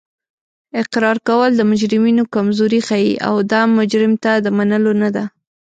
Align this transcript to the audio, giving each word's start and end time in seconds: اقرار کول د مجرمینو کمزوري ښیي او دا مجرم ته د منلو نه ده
اقرار 0.81 1.17
کول 1.27 1.51
د 1.55 1.61
مجرمینو 1.71 2.23
کمزوري 2.35 2.79
ښیي 2.87 3.13
او 3.27 3.35
دا 3.51 3.61
مجرم 3.77 4.13
ته 4.23 4.31
د 4.45 4.47
منلو 4.57 4.93
نه 5.01 5.09
ده 5.15 5.23